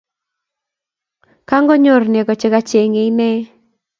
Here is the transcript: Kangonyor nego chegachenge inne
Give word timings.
Kangonyor 1.49 2.03
nego 2.13 2.31
chegachenge 2.41 3.01
inne 3.09 3.31